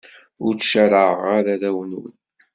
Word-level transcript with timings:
Ur 0.45 0.53
ttcaṛaɛeɣ 0.55 1.19
arraw-nwen. 1.37 2.13